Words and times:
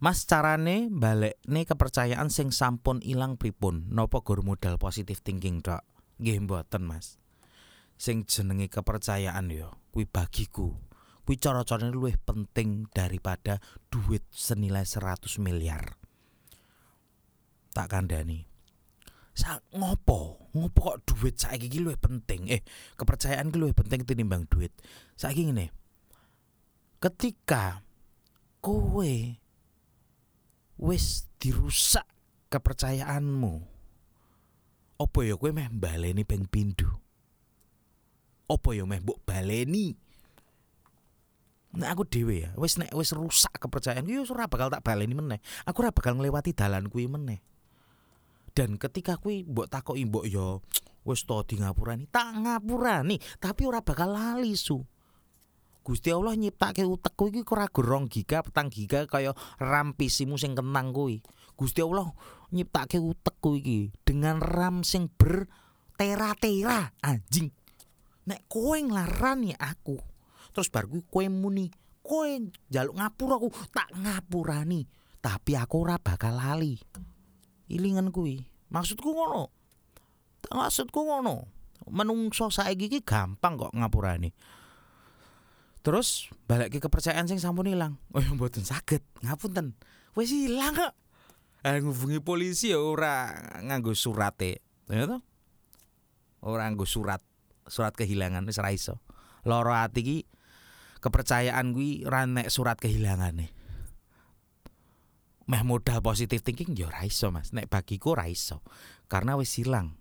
Mas 0.00 0.24
carane 0.24 0.88
balekne 0.88 1.68
kepercayaan 1.68 2.32
sing 2.32 2.48
sampun 2.56 3.04
ilang 3.04 3.36
pripun? 3.36 3.92
Napa 3.92 4.24
gur 4.24 4.40
modal 4.40 4.80
positif 4.80 5.20
thinking 5.20 5.60
tok? 5.60 5.84
Nggih 6.16 6.40
mboten, 6.48 6.88
Mas. 6.88 7.20
Sing 8.00 8.24
jenenge 8.24 8.72
kepercayaan 8.72 9.52
yo 9.52 9.76
kuwi 9.92 10.08
bagiku 10.08 10.72
kuwi 11.30 11.36
cara-carane 11.38 11.94
luwih 11.94 12.18
penting 12.18 12.90
daripada 12.90 13.62
duit 13.86 14.26
senilai 14.34 14.82
100 14.82 15.38
miliar. 15.38 15.94
Tak 17.70 17.86
kandhani. 17.86 18.50
Sa 19.30 19.62
ngopo? 19.70 20.50
Ngopo 20.56 20.80
kok 20.80 20.98
duit 21.06 21.38
saiki 21.38 21.70
iki 21.70 21.78
luwih 21.78 21.94
penting? 22.00 22.50
Eh, 22.50 22.66
kepercayaan 22.98 23.54
ki 23.54 23.62
luwih 23.62 23.78
penting 23.78 24.02
tinimbang 24.02 24.50
duit. 24.50 24.74
Saiki 25.14 25.46
ngene. 25.46 25.70
Ketika 26.98 27.86
kowe 28.58 29.39
wis 30.80 31.28
dirusak 31.36 32.08
kepercayaanmu. 32.48 33.60
Apa 35.00 35.18
ya 35.24 35.36
kowe 35.36 35.52
meh 35.52 35.68
baleni 35.68 36.24
ping 36.24 36.48
pindho? 36.48 37.00
Apa 38.48 38.72
ya 38.72 38.84
meh 38.88 39.00
mbok 39.00 39.20
baleni? 39.28 39.96
Nek 41.70 41.88
aku 41.94 42.02
dhewe 42.02 42.42
ya, 42.42 42.50
wis 42.58 42.82
nek 42.82 42.90
wis 42.98 43.14
rusak 43.14 43.54
kepercayaan 43.62 44.02
yo 44.10 44.26
ora 44.26 44.50
bakal 44.50 44.74
tak 44.74 44.82
baleni 44.82 45.14
meneh. 45.14 45.38
Aku 45.62 45.86
ora 45.86 45.94
bakal 45.94 46.18
nglewati 46.18 46.50
dalan 46.50 46.90
kuwi 46.90 47.06
meneh. 47.06 47.38
Dan 48.50 48.74
ketika 48.74 49.14
kuwi 49.14 49.46
mbok 49.46 49.70
takoki 49.70 50.02
mbok 50.02 50.26
yo 50.26 50.66
wis 51.06 51.22
to 51.24 51.46
di 51.46 51.62
ngapurani, 51.62 52.10
tak 52.10 52.34
ngapurani, 52.42 53.16
tapi 53.38 53.62
ora 53.64 53.80
bakal 53.80 54.12
lali 54.12 54.58
su. 54.58 54.82
Gusti 55.80 56.12
Allah 56.12 56.36
nyiptake 56.36 56.84
utekku 56.84 57.32
iki 57.32 57.40
ora 57.48 57.64
gorong 57.66 58.06
giga 58.06 58.44
petang 58.44 58.68
giga 58.68 59.08
kaya 59.08 59.32
RAM 59.56 59.96
PC-mu 59.96 60.36
sing 60.36 60.52
kenang 60.52 60.92
kuwi. 60.92 61.24
Gusti 61.56 61.80
Allah 61.80 62.12
nyiptake 62.52 63.00
utekku 63.00 63.56
iki 63.56 63.90
dengan 64.04 64.44
RAM 64.44 64.84
sing 64.84 65.08
ber 65.08 65.48
tera-tera 65.96 66.92
anjing. 67.00 67.48
Nek 68.28 68.46
kowe 68.46 68.76
nglarani 68.76 69.56
aku, 69.56 69.96
terus 70.52 70.68
bar 70.68 70.84
kuwi 70.84 71.02
kowe 71.08 71.26
muni, 71.32 71.72
kowe 72.04 72.28
njaluk 72.68 72.94
ngapura 73.00 73.34
aku, 73.40 73.48
tak 73.72 73.88
ngapurani, 73.96 74.84
tapi 75.24 75.56
aku 75.56 75.88
ora 75.88 75.96
bakal 75.96 76.36
lali. 76.36 76.76
Ilingan 77.72 78.12
kuwi. 78.12 78.44
Maksudku 78.70 79.10
ngono. 79.16 79.50
Maksudku 80.52 81.00
ngono. 81.06 81.48
Menungso 81.90 82.52
saiki 82.52 82.86
iki 82.92 83.00
gampang 83.02 83.56
kok 83.56 83.72
ngapurani. 83.72 84.30
Terus 85.80 86.28
balik 86.44 86.76
ke 86.76 86.78
kepercayaan 86.78 87.24
sing 87.24 87.40
sampun 87.40 87.72
ilang. 87.72 87.96
Oh 88.12 88.20
ya 88.20 88.28
mboten 88.36 88.68
saged, 88.68 89.00
ngapunten. 89.24 89.72
Wis 90.12 90.28
ilang 90.32 90.76
kok. 90.76 90.92
Eh 91.64 91.80
ngubungi 91.80 92.20
polisi 92.20 92.72
ya 92.72 92.80
ora 92.80 93.32
nganggo 93.64 93.96
surate. 93.96 94.60
Ya 94.92 95.08
toh? 95.08 95.24
Ora 96.44 96.68
nganggo 96.68 96.84
surat. 96.84 97.24
Surat 97.64 97.96
kehilangan 97.96 98.44
wis 98.44 98.60
ra 98.60 98.72
iso. 98.72 99.00
Loro 99.48 99.72
ati 99.72 100.00
iki 100.04 100.18
kepercayaan 101.00 101.72
kuwi 101.72 102.04
surat 102.52 102.76
kehilangane. 102.76 103.56
Meh 105.48 105.62
modal 105.64 106.04
positive 106.04 106.44
thinking 106.44 106.76
ya 106.76 106.92
ora 106.92 107.08
iso 107.08 107.32
Mas. 107.32 107.56
Nek 107.56 107.72
bagiku 107.72 108.12
ora 108.12 108.28
iso. 108.28 108.60
Karena 109.08 109.36
wis 109.40 109.56
ilang. 109.56 109.96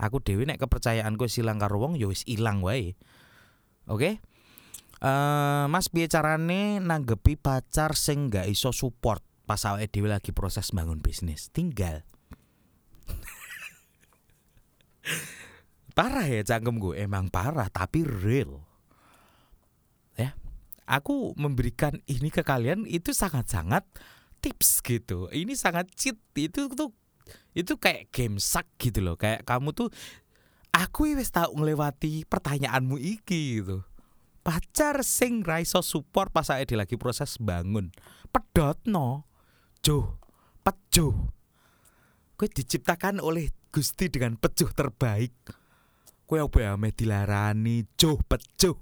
Aku 0.00 0.24
dhewe 0.24 0.48
nek 0.48 0.56
kepercayaanku 0.56 1.28
wis 1.28 1.36
ilang 1.36 1.60
karo 1.60 1.76
wong 1.76 2.00
ya 2.00 2.08
wis 2.08 2.24
ilang 2.24 2.64
wae. 2.64 2.96
Oke? 3.84 4.24
Eh, 5.00 5.64
Mas 5.72 5.88
piye 5.88 6.12
carane 6.12 6.76
nanggepi 6.76 7.40
pacar 7.40 7.96
sing 7.96 8.28
gak 8.28 8.44
iso 8.52 8.68
support 8.68 9.24
pas 9.48 9.64
awake 9.64 9.88
dhewe 9.88 10.12
lagi 10.12 10.36
proses 10.36 10.76
bangun 10.76 11.00
bisnis? 11.00 11.48
Tinggal. 11.48 12.04
parah 15.96 16.28
ya 16.28 16.44
cangkem 16.44 16.76
gue, 16.76 17.00
emang 17.00 17.32
parah 17.32 17.72
tapi 17.72 18.04
real. 18.04 18.60
Ya. 20.20 20.36
Aku 20.84 21.32
memberikan 21.40 21.96
ini 22.04 22.28
ke 22.28 22.44
kalian 22.44 22.84
itu 22.84 23.16
sangat-sangat 23.16 23.88
tips 24.44 24.84
gitu. 24.84 25.32
Ini 25.32 25.56
sangat 25.56 25.88
cheat. 25.96 26.20
Itu 26.36 26.68
tuh 26.76 26.92
itu 27.56 27.72
kayak 27.80 28.12
game 28.12 28.36
sak 28.36 28.68
gitu 28.76 29.00
loh. 29.00 29.16
Kayak 29.16 29.48
kamu 29.48 29.72
tuh 29.72 29.88
aku 30.76 31.16
wis 31.16 31.32
tau 31.32 31.50
ngelewati 31.56 32.28
pertanyaanmu 32.28 33.00
iki 33.00 33.62
gitu 33.62 33.82
pacar 34.50 35.06
sing 35.06 35.46
raiso 35.46 35.78
support 35.78 36.34
pas 36.34 36.50
saya 36.50 36.66
lagi 36.74 36.98
proses 36.98 37.38
bangun. 37.38 37.94
Pedot 38.34 38.82
no 38.90 39.30
jo 39.78 40.18
pejo 40.66 41.30
kue 42.34 42.50
diciptakan 42.50 43.22
oleh 43.22 43.46
Gusti 43.70 44.10
dengan 44.10 44.34
pejuh 44.34 44.74
terbaik. 44.74 45.54
Kue 46.26 46.42
apa 46.42 46.58
ya 46.58 46.74
dilarani? 46.74 47.86
Jo 47.94 48.18
pejo 48.18 48.74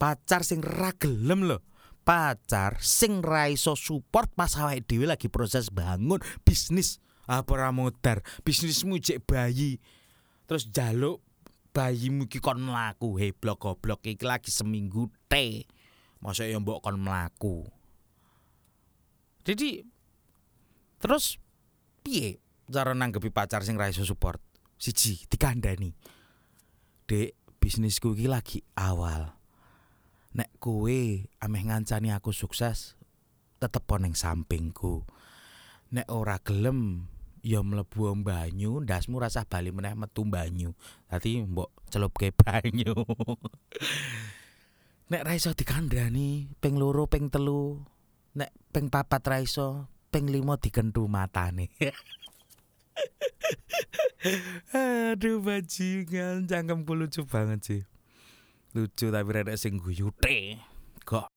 pacar 0.00 0.40
sing 0.40 0.64
ragelem 0.64 1.44
loh 1.44 1.60
pacar 2.08 2.80
sing 2.80 3.20
raiso 3.20 3.76
support 3.76 4.32
pas 4.32 4.56
awake 4.56 4.88
dhewe 4.88 5.04
lagi 5.04 5.28
proses 5.28 5.68
bangun. 5.68 6.24
Bisnis. 6.40 7.04
Apa 7.26 7.58
ora 7.58 7.68
modar? 7.74 8.22
Bisnismu 8.46 8.96
cek 9.02 9.26
bayi. 9.28 9.82
Terus 10.46 10.70
jaluk 10.70 11.25
bayimu 11.76 12.24
iki 12.24 12.40
kon 12.40 12.64
mlaku 12.64 13.20
he 13.20 13.36
blok 13.36 13.60
goblok 13.60 14.00
iki 14.08 14.24
lagi 14.24 14.48
seminggu 14.48 15.12
te. 15.28 15.68
Masa 16.24 16.48
ya 16.48 16.56
mbok 16.56 16.80
kon 16.80 16.96
mlaku. 16.96 17.68
Jadi 19.44 19.84
terus 20.96 21.36
piye 22.00 22.40
cara 22.72 22.96
nanggepi 22.96 23.28
pacar 23.28 23.60
sing 23.60 23.76
ra 23.76 23.92
iso 23.92 24.08
support? 24.08 24.40
Siji 24.80 25.28
dikandani 25.28 25.92
dek 27.04 27.36
bisnisku 27.60 28.16
iki 28.16 28.24
lagi 28.24 28.64
awal. 28.80 29.36
Nek 30.32 30.56
kowe 30.56 31.00
ameh 31.44 31.62
ngancani 31.68 32.08
aku 32.16 32.32
sukses 32.32 32.96
tetep 33.60 33.84
ning 34.00 34.16
sampingku. 34.16 35.04
Nek 35.92 36.08
ora 36.08 36.40
gelem 36.40 37.12
ya 37.46 37.62
mlebu 37.62 38.10
banyu 38.26 38.82
ndasmu 38.82 39.22
rasah 39.22 39.46
bali 39.46 39.70
meneh 39.70 39.94
metu 39.94 40.26
banyu. 40.26 40.74
Dadi 41.06 41.46
mbok 41.46 41.70
celupke 41.86 42.34
banyu. 42.42 42.90
Nek 45.06 45.22
ra 45.22 45.38
iso 45.38 45.54
dikandani 45.54 46.50
ping 46.58 46.74
loro 46.74 47.06
ping 47.06 47.30
telu. 47.30 47.78
Nek 48.34 48.50
ping 48.74 48.90
papat 48.90 49.22
ra 49.30 49.38
iso 49.38 49.86
ping 50.10 50.26
limo 50.26 50.58
dikentu 50.58 51.06
matane. 51.06 51.70
Aduh 55.14 55.38
bajingan. 55.38 56.50
Cangkemku 56.50 56.98
lucu 56.98 57.22
banget 57.30 57.60
sih. 57.62 57.82
Lucu 58.74 59.14
tapi 59.14 59.30
rada 59.30 59.54
sing 59.54 59.78
guyute. 59.78 60.58
Kok? 61.06 61.30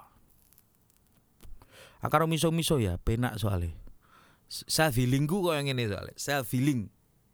Akaro 2.02 2.26
miso-miso 2.26 2.82
ya 2.82 2.98
penak 2.98 3.38
soalnya 3.38 3.76
self 4.50 4.98
healing 4.98 5.30
ku 5.30 5.46
yang 5.54 5.70
ini 5.70 5.86
soalnya. 5.86 6.18
Self 6.18 6.50
healing 6.52 6.90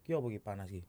ki 0.06 0.14
ki 0.14 0.38
panas 0.38 0.70
ki 0.70 0.84